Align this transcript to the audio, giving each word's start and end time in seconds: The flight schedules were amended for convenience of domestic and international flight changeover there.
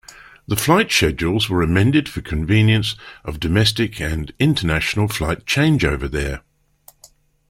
The 0.47 0.55
flight 0.55 0.91
schedules 0.91 1.47
were 1.47 1.61
amended 1.61 2.09
for 2.09 2.21
convenience 2.21 2.95
of 3.23 3.39
domestic 3.39 3.99
and 4.01 4.33
international 4.39 5.07
flight 5.07 5.45
changeover 5.45 6.09
there. 6.09 6.41